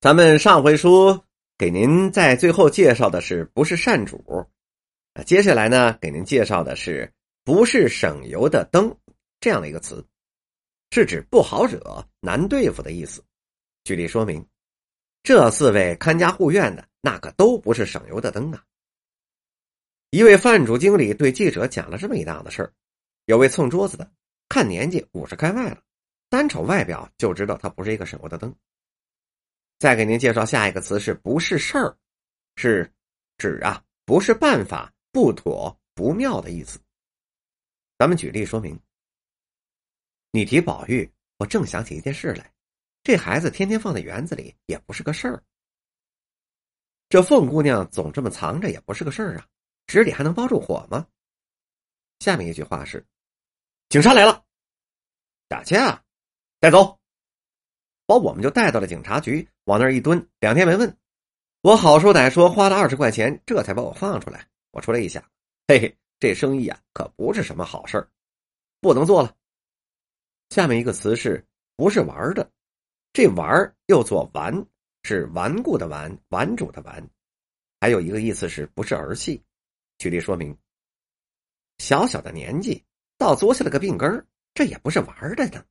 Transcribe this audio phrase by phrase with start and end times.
[0.00, 1.24] 咱们上回书
[1.56, 4.46] 给您在最后介绍的是不是善主，
[5.26, 8.96] 接下来呢给您介绍的是不是省油的灯
[9.40, 10.06] 这样的一个词，
[10.92, 13.24] 是指不好惹、难对付的意思。
[13.82, 14.46] 举例说明，
[15.24, 18.62] 这四位看家护院的那可都不是省油的灯啊。
[20.10, 22.72] 一位饭主经理对记者讲了这么一档子事儿：
[23.24, 24.08] 有位蹭桌子的，
[24.48, 25.82] 看年纪五十开外了，
[26.30, 28.54] 单瞅外表就知道他不是一个省油的灯。
[29.78, 31.96] 再给您介绍下一个词是不是事儿，
[32.56, 32.92] 是
[33.36, 36.80] 指啊不是办法、不妥、不妙的意思。
[37.96, 38.78] 咱们举例说明。
[40.30, 42.52] 你提宝玉，我正想起一件事来，
[43.02, 45.42] 这孩子天天放在园子里也不是个事儿。
[47.08, 49.46] 这凤姑娘总这么藏着也不是个事儿啊，
[49.86, 51.06] 纸里还能包住火吗？
[52.18, 53.06] 下面一句话是：
[53.88, 54.44] 警察来了，
[55.46, 56.04] 打架，
[56.58, 56.97] 带走。
[58.08, 60.96] 把我们就带到了警察局，往那儿一蹲，两天没问。
[61.60, 64.48] 我好说歹说花了二十块钱，这才把我放出来。
[64.70, 65.22] 我出来一想，
[65.66, 68.08] 嘿嘿，这生意啊可不是什么好事儿，
[68.80, 69.36] 不能做了。
[70.48, 71.44] 下面一个词是
[71.76, 72.50] 不是玩的？
[73.12, 74.64] 这玩又做玩，
[75.02, 77.10] 是顽固的顽，顽主的顽。
[77.78, 79.44] 还有一个意思是不是儿戏？
[79.98, 80.56] 举例说明：
[81.76, 82.82] 小小的年纪，
[83.18, 85.62] 倒作下了个病根这也不是玩的呢。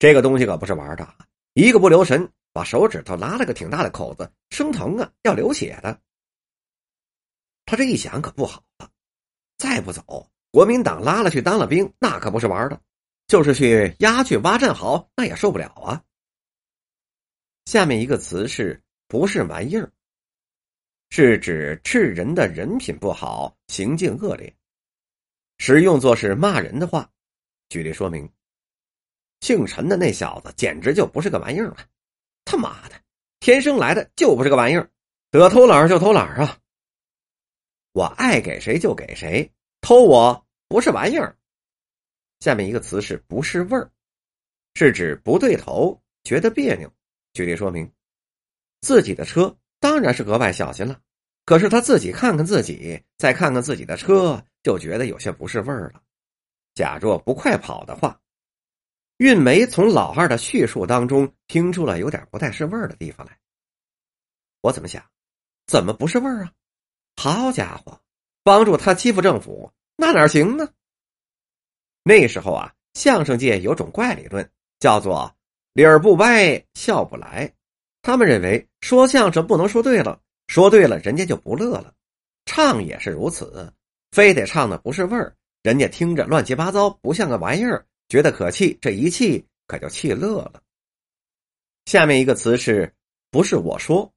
[0.00, 1.06] 这个东西可不是玩的，
[1.52, 6.00] 一个不留神把手指头拉了个挺大的口子，生疼啊，要流血的。
[7.66, 8.90] 他这一想可不好了，
[9.58, 12.80] 再不走，国民党拉了去当了兵，那可不是玩的，
[13.26, 16.02] 就是去押去挖战壕，那也受不了啊。
[17.66, 19.92] 下面一个词是不是玩意儿？
[21.10, 24.56] 是指斥人的人品不好，行径恶劣，
[25.58, 27.06] 使用作是骂人的话。
[27.68, 28.26] 举例说明。
[29.40, 31.78] 姓陈的那小子简直就不是个玩意儿了，
[32.44, 32.94] 他妈的，
[33.40, 34.88] 天生来的就不是个玩意儿，
[35.30, 36.58] 得偷懒就偷懒啊！
[37.92, 41.36] 我爱给谁就给谁，偷我不是玩意儿。
[42.40, 43.90] 下面一个词是不是味儿，
[44.74, 46.92] 是指不对头，觉得别扭。
[47.32, 47.90] 举例说明，
[48.82, 51.00] 自己的车当然是格外小心了，
[51.46, 56.02] 可是他自己看看自己，再看看自己的车，就觉得有些不是味儿了。
[56.74, 58.20] 假若不快跑的话。
[59.20, 63.38] 韵梅从老二的叙述当中听出了有点不太是味儿的地方来。
[64.62, 65.04] 我怎么想？
[65.66, 66.52] 怎么不是味儿啊？
[67.16, 68.00] 好家伙，
[68.42, 70.66] 帮助他欺负政府，那哪行呢？
[72.02, 75.36] 那时候啊，相声界有种怪理论，叫做
[75.74, 77.52] “理儿不歪，笑不来”。
[78.00, 81.92] 他们认为说相声不能说对了，说对了人家就不乐了。
[82.46, 83.70] 唱也是如此，
[84.12, 87.84] 非得唱的不是味儿，人家听着乱七八糟，不像个玩意儿。
[88.10, 90.62] 觉得可气，这一气可就气乐了。
[91.86, 92.92] 下面一个词是
[93.30, 94.12] 不是我说，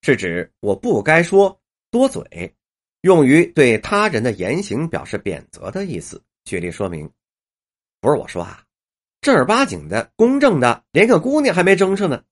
[0.00, 2.56] 是指我不该说多嘴，
[3.02, 6.24] 用于对他人的言行表示贬责的意思。
[6.44, 7.12] 举例说明，
[8.00, 8.64] 不是我说啊，
[9.20, 12.24] 正儿八经的、公正的，连个姑娘还没争上呢，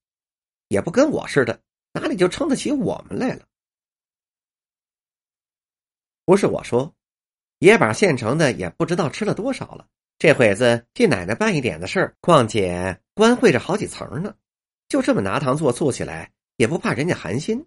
[0.69, 1.61] 也不跟我似的，
[1.93, 3.47] 哪里就撑得起我们来了？
[6.25, 6.95] 不是我说，
[7.59, 9.87] 野把现成的也不知道吃了多少了。
[10.21, 14.37] 这会子替奶奶办一点的事儿，况且官会着好几层呢，
[14.87, 17.67] 就这么拿糖做醋起来，也不怕人家寒心。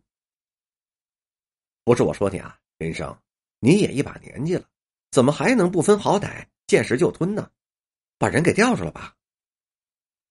[1.83, 3.19] 不是我说你啊，林生，
[3.57, 4.65] 你也一把年纪了，
[5.09, 7.49] 怎么还能不分好歹，见食就吞呢？
[8.19, 9.15] 把人给吊住了吧。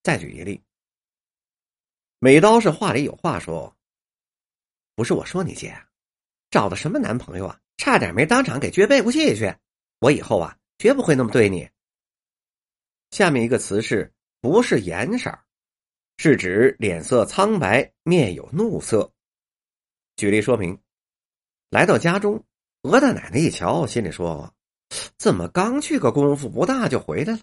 [0.04, 0.62] 再举一例，
[2.20, 3.76] 美刀是话里有话说，
[4.94, 5.76] 不是我说你姐，
[6.52, 7.60] 找的什么男朋友啊？
[7.78, 9.52] 差点没当场给撅背过气去。
[9.98, 11.68] 我以后啊，绝不会那么对你。
[13.12, 15.38] 下面一个词是不是颜色，
[16.16, 19.12] 是指脸色苍白，面有怒色。
[20.16, 20.80] 举例说明：
[21.68, 22.42] 来到家中，
[22.80, 24.54] 鹅大奶奶一瞧，心里说
[25.18, 27.40] ：“怎么刚去个功夫不大就回来了？”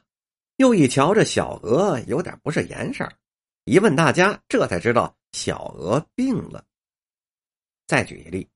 [0.57, 3.07] 又一瞧这小鹅有点不是颜色，
[3.66, 6.65] 一问大家，这才知道小鹅病了。
[7.86, 8.50] 再举一例：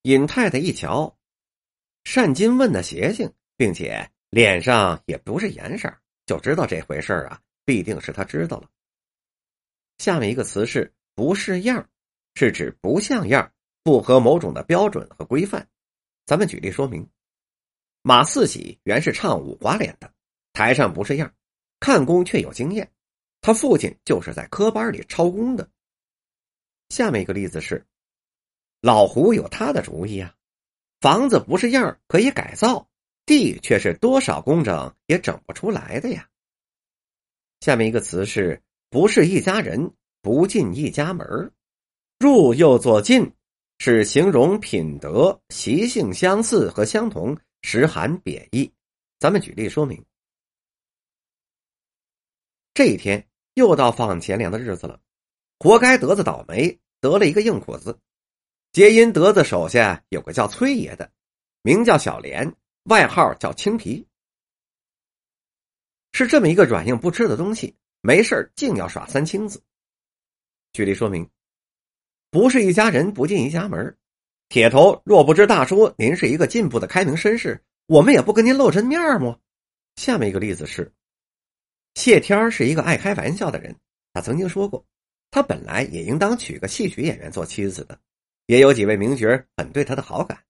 [0.00, 1.14] 尹太太一瞧，
[2.04, 5.94] 善金问的邪性，并且脸上也不是颜色。
[6.28, 8.68] 就知道这回事儿啊，必定是他知道了。
[9.96, 11.88] 下面一个词是不是样，
[12.34, 13.50] 是指不像样，
[13.82, 15.66] 不合某种的标准和规范。
[16.26, 17.08] 咱们举例说明：
[18.02, 20.12] 马四喜原是唱五花脸的，
[20.52, 21.34] 台上不是样，
[21.80, 22.92] 看功却有经验。
[23.40, 25.66] 他父亲就是在科班里抄功的。
[26.90, 27.86] 下面一个例子是，
[28.82, 30.34] 老胡有他的主意啊，
[31.00, 32.86] 房子不是样可以改造。
[33.28, 36.26] 地却是多少工整也整不出来的呀。
[37.60, 39.92] 下面一个词是不是一家人，
[40.22, 41.52] 不进一家门
[42.18, 43.30] 入又作进，
[43.78, 48.72] 是形容品德习性相似和相同，实含贬义。
[49.18, 50.02] 咱们举例说明。
[52.72, 54.98] 这一天又到放钱粮的日子了，
[55.58, 57.98] 活该德子倒霉，得了一个硬果子。
[58.72, 61.10] 皆因德子手下有个叫崔爷的，
[61.62, 62.54] 名叫小莲，
[62.88, 64.06] 外号叫青皮，
[66.12, 69.62] 是这么一个软硬不吃的东西，没事净要耍三清子。
[70.72, 71.28] 举例说明，
[72.30, 73.94] 不是一家人不进一家门。
[74.48, 79.38] 铁头若不知大叔您是一个进步的开明绅士，我们也不跟您露真面么？
[79.96, 80.90] 下面一个例子是，
[81.94, 83.76] 谢天是一个爱开玩笑的人，
[84.14, 84.82] 他曾经说过，
[85.30, 88.00] 他本来也应当娶个戏曲演员做妻子的。
[88.46, 90.42] 也有几位名角很对他的好感，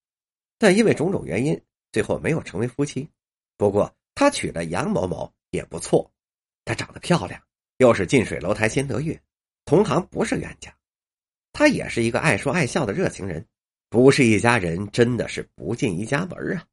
[0.57, 1.61] 但因为种种原因，
[1.93, 3.09] 最后没有成为夫妻。
[3.57, 6.11] 不过他娶了杨某某也不错，
[6.65, 7.43] 她长得漂亮，
[7.79, 9.21] 又是近水楼台先得月，
[9.65, 10.75] 同行不是冤家。
[11.53, 13.45] 他也是一个爱说爱笑的热情人，
[13.89, 16.67] 不是一家人真的是不进一家门啊。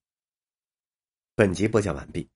[1.36, 2.30] 本集播讲完毕。